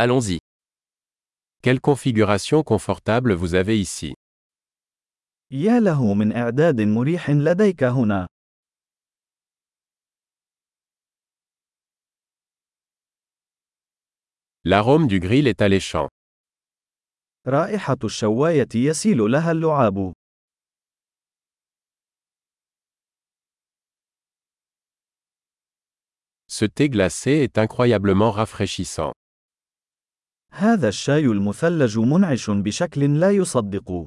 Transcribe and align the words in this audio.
Allons-y. 0.00 0.38
Quelle 1.60 1.80
configuration 1.80 2.62
confortable 2.62 3.32
vous 3.34 3.56
avez 3.56 3.80
ici. 3.80 4.14
يا 5.50 5.80
له 5.80 6.14
من 6.14 6.32
إعداد 6.32 6.80
مريح 6.80 7.30
لديك 7.30 7.84
هنا. 7.84 8.26
L'arôme 14.64 15.08
du 15.08 15.18
grill 15.18 15.48
est 15.48 15.60
alléchant. 15.62 16.08
رائحة 17.46 17.96
الشواية 18.04 18.68
يسيل 18.74 19.18
لها 19.18 19.50
اللعاب. 19.52 20.12
Ce 26.46 26.64
thé 26.64 26.88
glacé 26.88 27.32
est 27.42 27.58
incroyablement 27.58 28.30
rafraîchissant. 28.30 29.12
هذا 30.52 30.88
الشاي 30.88 31.24
المثلج 31.24 31.98
منعش 31.98 32.50
بشكل 32.50 33.20
لا 33.20 33.30
يصدق. 33.30 34.06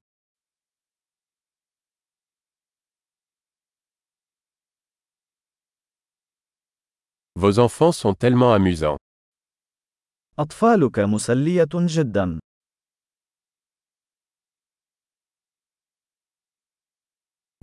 Vos 7.36 7.60
enfants 7.60 7.92
sont 7.92 8.14
tellement 8.14 8.54
amusants. 8.54 8.98
أطفالك 10.40 11.00
مسلية 11.00 11.70
جدا. 11.74 12.40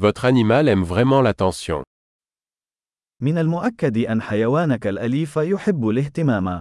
Votre 0.00 0.24
animal 0.24 0.68
aime 0.68 0.84
vraiment 0.84 1.22
l'attention. 1.22 1.82
من 3.22 3.38
المؤكد 3.38 3.98
أن 3.98 4.22
حيوانك 4.22 4.86
الأليف 4.86 5.36
يحب 5.36 5.88
الاهتمام. 5.88 6.60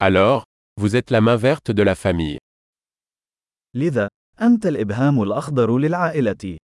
Alors, 0.00 0.44
vous 0.76 0.96
êtes 0.96 1.10
la 1.10 1.20
main 1.20 1.36
verte 1.36 1.70
de 1.70 1.82
la 1.82 1.94
famille. 1.94 2.38
لذا، 3.74 4.08
أنت 4.40 4.66
الإبهام 4.66 5.22
الأخضر 5.22 5.78
للعائلة. 5.78 6.58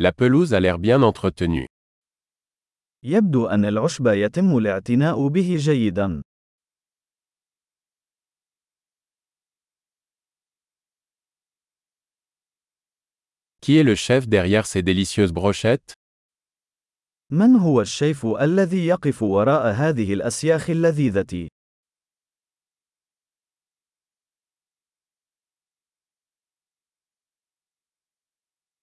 La 0.00 0.12
pelouse 0.12 0.54
a 0.54 0.60
l'air 0.60 0.78
bien 0.78 1.02
entretenue. 1.02 1.66
يبدو 3.02 3.46
أن 3.46 3.64
العشب 3.64 4.06
يتم 4.06 4.58
الاعتناء 4.58 5.28
به 5.28 5.56
جيدا. 5.56 6.22
Qui 13.60 13.76
est 13.76 13.82
le 13.82 13.94
chef 13.94 14.28
derrière 14.28 14.66
ces 14.66 14.82
délicieuses 14.82 15.32
brochettes 15.32 15.91
من 17.33 17.55
هو 17.55 17.81
الشيف 17.81 18.25
الذي 18.25 18.87
يقف 18.87 19.23
وراء 19.23 19.73
هذه 19.73 20.13
الأسياخ 20.13 20.69
اللذيذة؟ 20.69 21.47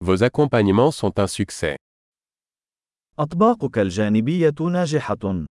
Vos 0.00 0.22
accompagnements 0.22 0.91
sont 0.91 1.19
un 1.20 1.26
succès. 1.28 1.76
أطباقك 3.19 3.78
الجانبية 3.78 4.54
ناجحة. 4.72 5.46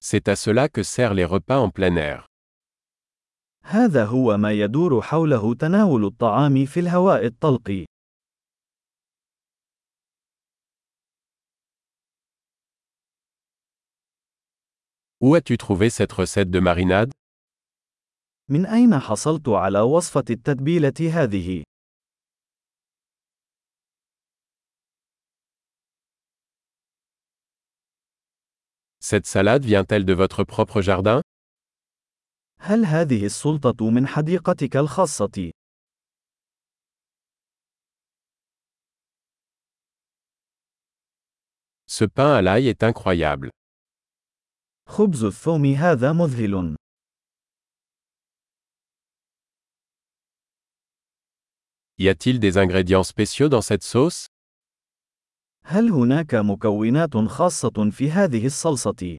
C'est 0.00 0.28
à 0.28 0.36
cela 0.36 0.68
que 0.70 0.82
servent 0.82 1.14
les 1.14 1.24
repas 1.26 1.58
en 1.58 1.68
plein 1.70 1.96
air. 1.96 2.33
هذا 3.66 4.04
هو 4.04 4.36
ما 4.36 4.52
يدور 4.52 5.02
حوله 5.02 5.54
تناول 5.54 6.04
الطعام 6.04 6.64
في 6.66 6.80
الهواء 6.80 7.26
الطلق. 7.26 7.84
Où 15.20 15.34
as-tu 15.34 15.56
trouvé 15.56 15.88
cette 15.88 16.12
recette 16.12 16.50
de 16.50 16.60
marinade 16.60 17.10
من 18.48 18.66
أين 18.66 18.98
حصلت 18.98 19.48
على 19.48 19.80
وصفة 19.80 20.24
التتبيلة 20.30 20.92
هذه؟ 21.00 21.64
Cette 29.00 29.26
salade 29.26 29.64
vient-elle 29.64 30.04
de 30.04 30.12
votre 30.12 30.44
propre 30.44 30.82
jardin 30.82 31.22
هل 32.58 32.84
هذه 32.84 33.24
السلطة 33.26 33.90
من 33.90 34.06
حديقتك 34.06 34.76
الخاصة؟ 34.76 35.50
Ce 41.86 42.04
pain 42.04 42.32
à 42.34 42.42
l'ail 42.42 42.66
est 42.68 42.82
incroyable. 42.82 43.50
خبز 44.88 45.24
الثوم 45.24 45.66
هذا 45.66 46.12
مذهل. 46.12 46.76
Y 51.98 52.08
a-t-il 52.08 52.40
des 52.40 52.58
ingrédients 52.58 53.04
spéciaux 53.04 53.48
dans 53.48 53.62
cette 53.62 53.84
sauce 53.84 54.26
هل 55.66 55.90
هناك 55.90 56.34
مكونات 56.34 57.16
خاصة 57.16 57.90
في 57.90 58.10
هذه 58.10 58.46
الصلصة؟ 58.46 59.18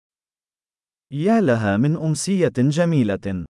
يا 1.13 1.41
لها 1.41 1.77
من 1.77 1.97
أمسية 1.97 2.53
جميلة. 2.57 3.45